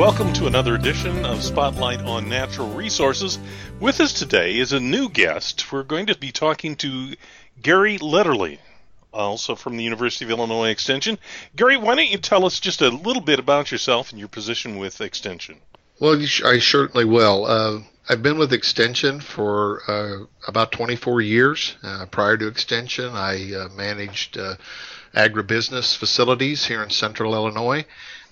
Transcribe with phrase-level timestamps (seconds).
[0.00, 3.38] Welcome to another edition of Spotlight on Natural Resources.
[3.80, 5.70] With us today is a new guest.
[5.70, 7.14] We're going to be talking to
[7.60, 8.60] Gary Letterly,
[9.12, 11.18] also from the University of Illinois Extension.
[11.54, 14.78] Gary, why don't you tell us just a little bit about yourself and your position
[14.78, 15.58] with Extension?
[16.00, 17.44] Well, I certainly will.
[17.44, 21.76] Uh, I've been with Extension for uh, about 24 years.
[21.82, 24.54] Uh, prior to Extension, I uh, managed uh,
[25.14, 27.84] agribusiness facilities here in central Illinois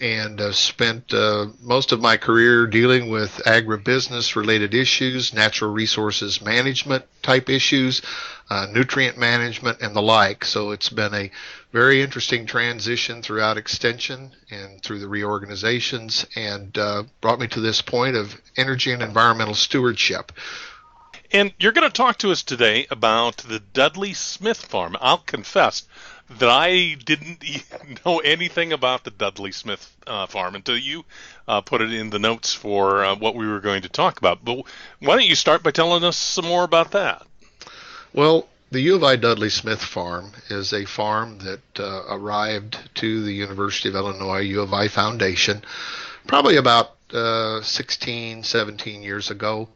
[0.00, 6.42] and uh, spent uh, most of my career dealing with agribusiness related issues, natural resources
[6.42, 8.02] management type issues,
[8.50, 10.44] uh, nutrient management, and the like.
[10.44, 11.30] So it's been a
[11.72, 17.80] very interesting transition throughout Extension and through the reorganizations, and uh, brought me to this
[17.82, 20.32] point of energy and environmental stewardship.
[21.32, 24.96] And you're going to talk to us today about the Dudley Smith Farm.
[25.00, 25.82] I'll confess
[26.38, 27.44] that I didn't
[28.06, 31.04] know anything about the Dudley Smith uh, farm until you
[31.48, 34.44] uh, put it in the notes for uh, what we were going to talk about.
[34.44, 34.64] But
[35.00, 37.26] why don't you start by telling us some more about that?
[38.12, 43.22] Well, the U of I Dudley Smith farm is a farm that uh, arrived to
[43.22, 45.62] the University of Illinois U of I Foundation
[46.26, 49.68] probably about uh, 16, 17 years ago.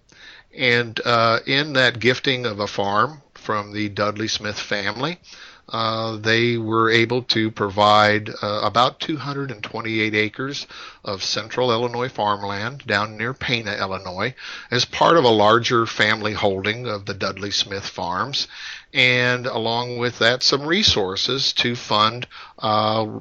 [0.56, 5.20] And uh, in that gifting of a farm from the Dudley Smith family,
[5.69, 10.66] uh, they were able to provide uh, about 228 acres
[11.05, 14.34] of central Illinois farmland down near Pana, Illinois,
[14.70, 18.48] as part of a larger family holding of the Dudley Smith Farms,
[18.94, 22.27] and along with that, some resources to fund
[22.58, 23.20] uh,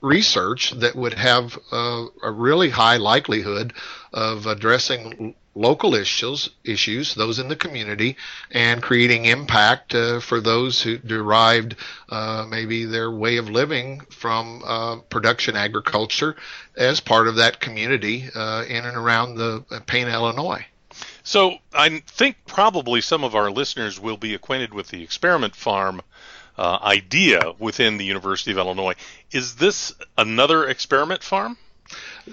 [0.00, 3.72] research that would have uh, a really high likelihood
[4.12, 8.16] of addressing local issues, issues, those in the community,
[8.50, 11.76] and creating impact uh, for those who derived
[12.08, 16.34] uh, maybe their way of living from uh, production agriculture
[16.76, 20.64] as part of that community uh, in and around the Pana, Illinois.
[21.22, 26.00] So I think probably some of our listeners will be acquainted with the experiment farm
[26.56, 28.94] uh, idea within the University of Illinois.
[29.30, 31.58] Is this another experiment farm?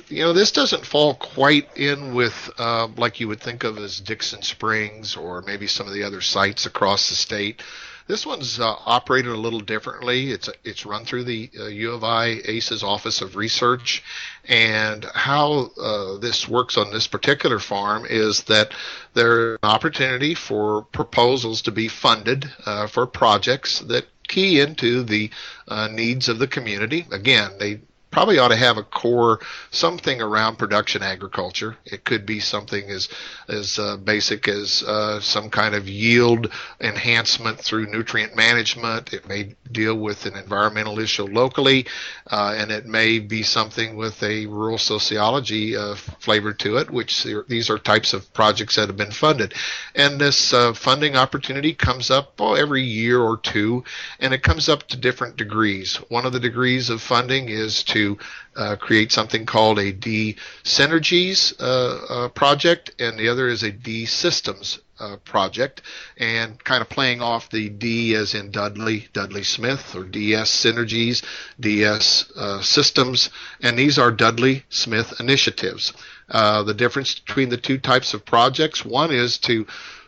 [0.10, 4.00] You know, this doesn't fall quite in with uh, like you would think of as
[4.00, 7.62] Dixon Springs or maybe some of the other sites across the state.
[8.08, 10.32] This one's uh, operated a little differently.
[10.32, 14.02] It's it's run through the uh, U of I ACES Office of Research,
[14.46, 18.74] and how uh, this works on this particular farm is that
[19.14, 25.30] there's an opportunity for proposals to be funded uh, for projects that key into the
[25.68, 27.06] uh, needs of the community.
[27.12, 27.82] Again, they
[28.18, 29.40] probably ought to have a core
[29.70, 31.78] something around production agriculture.
[31.86, 33.10] It could be something as
[33.48, 36.52] as uh, basic as uh, some kind of yield
[36.82, 39.14] enhancement through nutrient management.
[39.14, 41.86] It may deal with an environmental issue locally,
[42.32, 46.90] uh, and it may be something with a rural sociology uh, flavor to it.
[46.90, 49.54] Which these are types of projects that have been funded,
[49.94, 53.84] and this uh, funding opportunity comes up oh, every year or two,
[54.20, 55.98] and it comes up to different degrees.
[56.10, 58.07] One of the degrees of funding is to
[58.56, 63.72] uh, create something called a D Synergies uh, uh, project, and the other is a
[63.72, 65.82] D Systems uh, project,
[66.18, 71.24] and kind of playing off the D as in Dudley, Dudley Smith, or DS Synergies,
[71.60, 73.30] DS uh, Systems,
[73.62, 75.94] and these are Dudley Smith initiatives.
[76.30, 79.66] Uh, the difference between the two types of projects one is to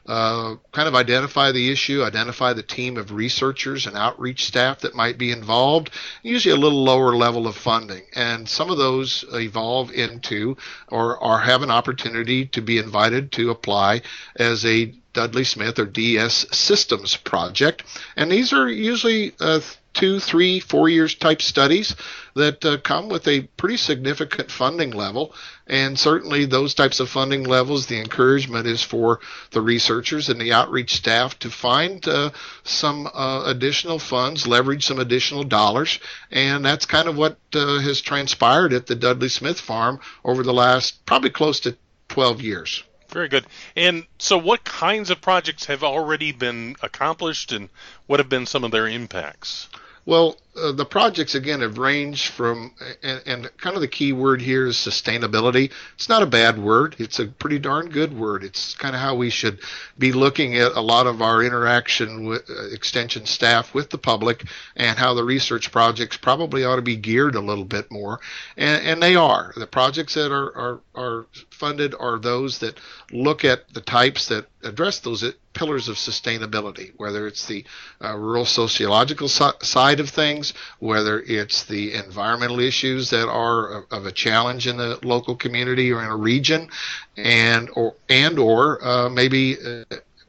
[0.09, 4.95] uh, kind of identify the issue, identify the team of researchers and outreach staff that
[4.95, 5.91] might be involved,
[6.23, 8.01] usually a little lower level of funding.
[8.15, 13.51] And some of those evolve into or, or have an opportunity to be invited to
[13.51, 14.01] apply
[14.35, 17.83] as a Dudley Smith or DS Systems project.
[18.15, 19.59] And these are usually uh,
[19.93, 21.95] two, three, four years type studies
[22.35, 25.33] that uh, come with a pretty significant funding level.
[25.67, 29.19] And certainly those types of funding levels, the encouragement is for
[29.51, 32.31] the researchers and the outreach staff to find uh,
[32.63, 35.99] some uh, additional funds, leverage some additional dollars.
[36.31, 40.53] And that's kind of what uh, has transpired at the Dudley Smith farm over the
[40.53, 41.75] last probably close to
[42.09, 42.83] 12 years.
[43.09, 43.45] Very good.
[43.75, 47.69] And so, what kinds of projects have already been accomplished, and
[48.07, 49.67] what have been some of their impacts?
[50.05, 52.73] Well, uh, the projects again have ranged from,
[53.03, 55.71] and, and, kind of the key word here is sustainability.
[55.95, 56.95] It's not a bad word.
[56.99, 58.43] It's a pretty darn good word.
[58.43, 59.59] It's kind of how we should
[59.97, 64.45] be looking at a lot of our interaction with uh, extension staff with the public
[64.75, 68.19] and how the research projects probably ought to be geared a little bit more.
[68.57, 69.53] And, and they are.
[69.55, 72.79] The projects that are, are, are funded are those that
[73.11, 75.23] look at the types that address those
[75.53, 77.65] pillars of sustainability, whether it's the
[78.03, 80.48] uh, rural sociological so- side of things
[80.79, 86.03] whether it's the environmental issues that are of a challenge in the local community or
[86.03, 86.69] in a region,
[87.17, 89.83] and or and or uh, maybe uh,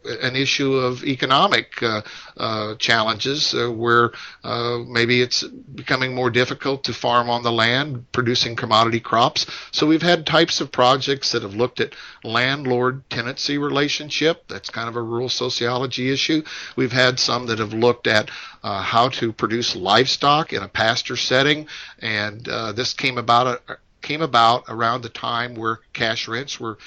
[0.05, 2.03] an issue of economic uh,
[2.37, 4.13] uh, challenges uh, where
[4.45, 9.47] uh, maybe it's becoming more difficult to farm on the land producing commodity crops.
[9.73, 11.95] So we've had types of projects that have looked at
[12.25, 14.45] landlord tenancy relationship.
[14.49, 16.43] That's kind of a rural sociology issue.
[16.77, 18.31] We've had some that have looked at
[18.63, 21.67] uh, how to produce livestock in a pasture setting,
[21.99, 26.79] and uh, this came about a, came about around the time where cash rents were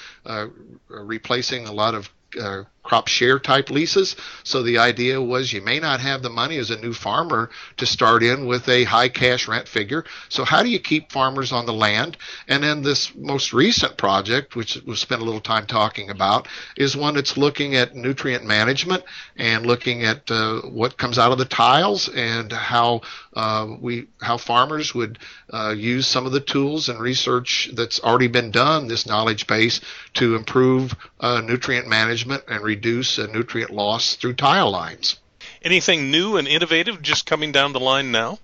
[0.88, 2.10] replacing a lot of
[2.40, 4.14] uh, crop share type leases.
[4.44, 7.86] So the idea was you may not have the money as a new farmer to
[7.86, 10.04] start in with a high cash rent figure.
[10.28, 12.16] So how do you keep farmers on the land?
[12.46, 16.46] And then this most recent project, which we'll spend a little time talking about,
[16.76, 19.02] is one that's looking at nutrient management
[19.36, 23.00] and looking at uh, what comes out of the tiles and how
[23.34, 25.18] uh, we how farmers would
[25.52, 29.80] uh, use some of the tools and research that's already been done, this knowledge base,
[30.14, 35.20] to improve uh, nutrient management and reduce nutrient loss through tile lines.
[35.62, 38.38] Anything new and innovative just coming down the line now?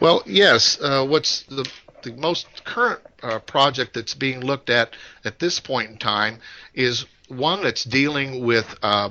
[0.00, 0.78] Well, yes.
[0.80, 1.68] Uh, what's the
[2.02, 6.38] the most current uh, project that's being looked at at this point in time
[6.74, 9.08] is one that's dealing with uh,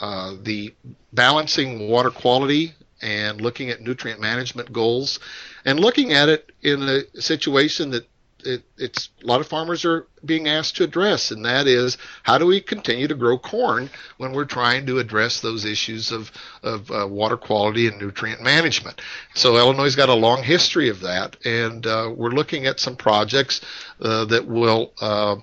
[0.00, 0.74] uh, the
[1.12, 5.20] balancing water quality and looking at nutrient management goals
[5.64, 8.04] and looking at it in a situation that
[8.44, 12.38] it, it's a lot of farmers are being asked to address, and that is how
[12.38, 16.30] do we continue to grow corn when we're trying to address those issues of
[16.62, 19.00] of uh, water quality and nutrient management.
[19.34, 22.96] So Illinois has got a long history of that, and uh, we're looking at some
[22.96, 23.60] projects
[24.00, 25.36] uh, that will uh,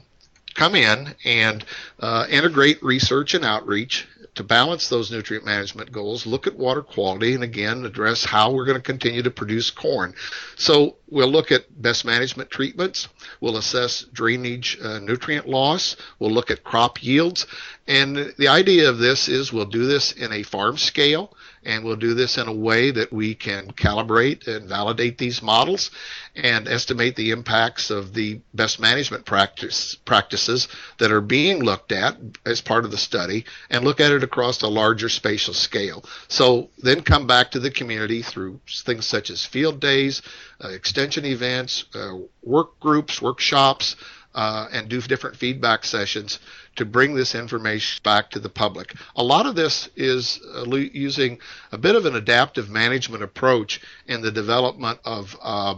[0.54, 1.64] come in and
[2.00, 7.34] uh, integrate research and outreach to balance those nutrient management goals, look at water quality,
[7.34, 10.14] and again, address how we're going to continue to produce corn.
[10.56, 13.10] So we'll look at best management treatments,
[13.42, 17.46] we'll assess drainage uh, nutrient loss, we'll look at crop yields,
[17.88, 21.96] and the idea of this is we'll do this in a farm scale and we'll
[21.96, 25.92] do this in a way that we can calibrate and validate these models
[26.36, 30.68] and estimate the impacts of the best management practice, practices
[30.98, 34.62] that are being looked at as part of the study and look at it across
[34.62, 36.04] a larger spatial scale.
[36.28, 40.22] So then come back to the community through things such as field days,
[40.64, 42.14] uh, extension events, uh,
[42.44, 43.96] work groups, workshops,
[44.34, 46.40] uh, and do different feedback sessions
[46.76, 48.94] to bring this information back to the public.
[49.16, 51.40] A lot of this is uh, using
[51.72, 55.76] a bit of an adaptive management approach in the development of uh,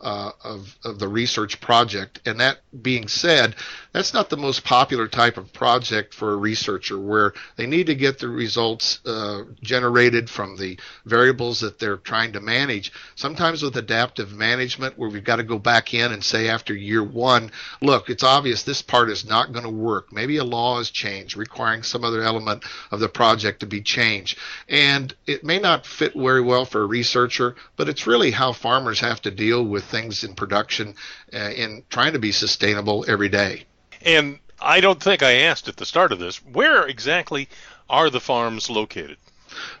[0.00, 2.20] uh, of, of the research project.
[2.26, 3.54] And that being said,
[3.92, 7.94] that's not the most popular type of project for a researcher where they need to
[7.94, 12.92] get the results uh, generated from the variables that they're trying to manage.
[13.14, 17.02] Sometimes with adaptive management, where we've got to go back in and say after year
[17.02, 17.50] one,
[17.80, 20.12] look, it's obvious this part is not going to work.
[20.12, 24.38] Maybe a law has changed, requiring some other element of the project to be changed.
[24.68, 29.00] And it may not fit very well for a researcher, but it's really how farmers
[29.00, 30.94] have to deal with things in production
[31.32, 33.64] uh, in trying to be sustainable every day.
[34.02, 37.48] And I don't think I asked at the start of this, where exactly
[37.88, 39.18] are the farms located?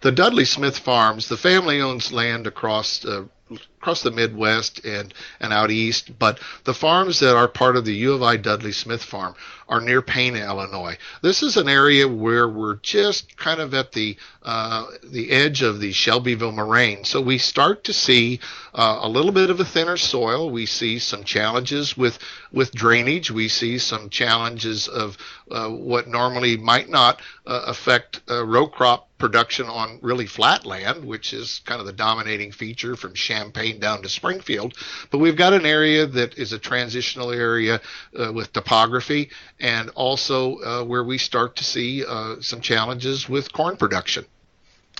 [0.00, 5.52] The Dudley Smith Farms, the family owns land across uh, across the Midwest and, and
[5.52, 6.18] out east.
[6.18, 9.34] But the farms that are part of the U of I Dudley Smith Farm
[9.68, 10.96] are near Pana, Illinois.
[11.22, 15.80] This is an area where we're just kind of at the uh, the edge of
[15.80, 17.04] the Shelbyville moraine.
[17.04, 18.40] So we start to see
[18.74, 20.50] uh, a little bit of a thinner soil.
[20.50, 22.18] We see some challenges with
[22.52, 23.30] with drainage.
[23.30, 25.16] We see some challenges of
[25.50, 31.04] uh, what normally might not uh, affect uh, row crop production on really flat land,
[31.04, 34.74] which is kind of the dominating feature from Champaign down to Springfield.
[35.10, 37.80] But we've got an area that is a transitional area
[38.18, 43.52] uh, with topography and also uh, where we start to see uh, some challenges with
[43.52, 44.26] corn production.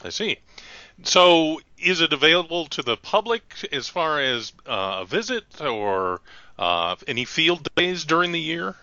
[0.03, 0.39] I see.
[1.03, 6.23] So, is it available to the public as far as uh, a visit or
[6.59, 8.77] uh, any field days during the year?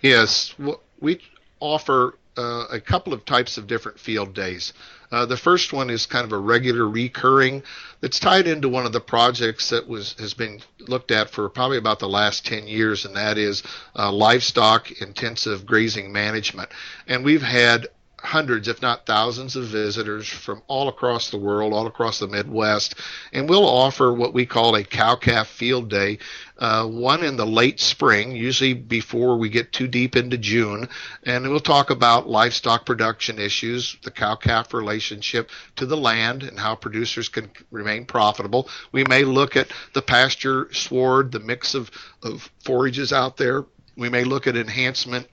[0.00, 0.54] Yes,
[0.98, 1.20] we
[1.60, 4.72] offer uh, a couple of types of different field days.
[5.12, 7.62] Uh, the first one is kind of a regular recurring
[8.00, 11.78] that's tied into one of the projects that was has been looked at for probably
[11.78, 13.62] about the last 10 years, and that is
[13.96, 16.70] uh, livestock intensive grazing management.
[17.08, 17.88] And we've had
[18.22, 22.94] hundreds, if not thousands, of visitors from all across the world, all across the Midwest,
[23.32, 26.18] and we'll offer what we call a cow calf field day.
[26.58, 30.88] Uh, one in the late spring, usually before we get too deep into June,
[31.24, 36.58] and we'll talk about livestock production issues, the cow calf relationship to the land, and
[36.58, 38.68] how producers can remain profitable.
[38.92, 41.90] We may look at the pasture sward, the mix of,
[42.22, 43.64] of forages out there.
[43.96, 45.26] We may look at enhancement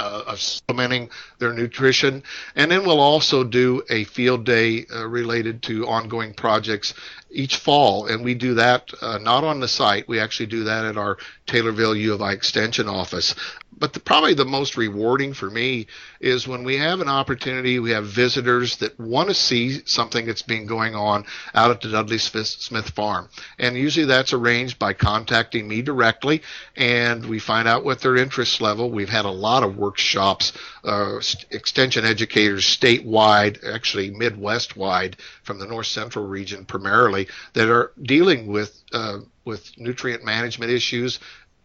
[0.00, 2.22] uh, of supplementing their nutrition.
[2.56, 6.94] And then we'll also do a field day uh, related to ongoing projects
[7.30, 8.06] each fall.
[8.06, 11.18] And we do that uh, not on the site, we actually do that at our
[11.46, 13.34] Taylorville U of I Extension office
[13.80, 15.86] but the, probably the most rewarding for me
[16.20, 20.42] is when we have an opportunity, we have visitors that want to see something that's
[20.42, 23.30] been going on out at the Dudley Smith farm.
[23.58, 26.42] And usually that's arranged by contacting me directly
[26.76, 28.90] and we find out what their interest level.
[28.90, 30.52] We've had a lot of workshops,
[30.84, 31.20] uh,
[31.50, 38.46] extension educators statewide, actually Midwest wide from the North Central region primarily that are dealing
[38.46, 41.18] with, uh, with nutrient management issues,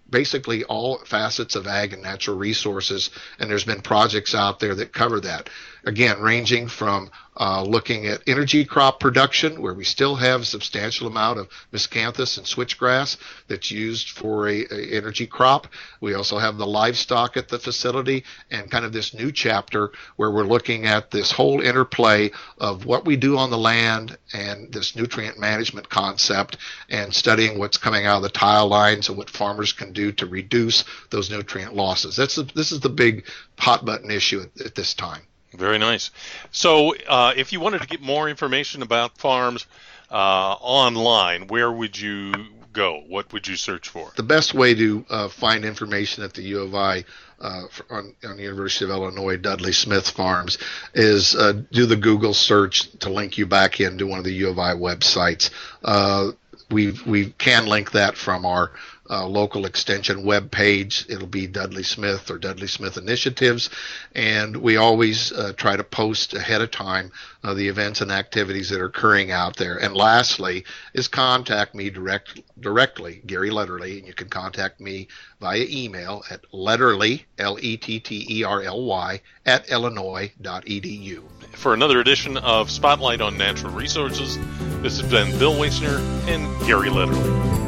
[0.10, 3.10] basically all facets of ag and natural resources,
[3.40, 5.50] and there's been projects out there that cover that.
[5.84, 11.08] Again, ranging from uh, looking at energy crop production, where we still have a substantial
[11.08, 15.68] amount of miscanthus and switchgrass that's used for a, a, energy crop.
[16.00, 20.32] We also have the livestock at the facility, and kind of this new chapter where
[20.32, 24.96] we're looking at this whole interplay of what we do on the land and this
[24.96, 26.58] nutrient management concept,
[26.90, 30.26] and studying what's coming out of the tile lines and what farmers can do to
[30.26, 32.16] reduce those nutrient losses.
[32.16, 33.26] That's this is the big
[33.58, 35.22] hot button issue at, at this time.
[35.58, 36.12] Very nice.
[36.52, 39.66] So, uh, if you wanted to get more information about farms
[40.12, 42.34] uh, online, where would you
[42.76, 43.04] go?
[43.08, 44.12] What would you search for?
[44.16, 47.06] The best way to uh, find information at the U of I
[47.40, 50.58] uh, on, on, the University of Illinois Dudley Smith Farms
[50.94, 54.50] is uh, do the Google search to link you back into one of the U
[54.50, 55.50] of I websites.
[55.84, 56.32] Uh,
[56.72, 58.72] we we can link that from our
[59.10, 61.06] uh, local extension web page.
[61.10, 63.70] It'll be Dudley Smith or Dudley Smith Initiatives,
[64.14, 67.12] and we always uh, try to post ahead of time
[67.44, 69.78] uh, the events and activities that are occurring out there.
[69.78, 75.08] And lastly, is contact me direct directly, Gary Letterly, and you can contact me
[75.40, 81.24] via email at letterly l e t t e r l y at illinois.edu.
[81.54, 84.38] For another edition of Spotlight on Natural Resources,
[84.82, 87.65] this has been Bill Wasner and Gary Letterly.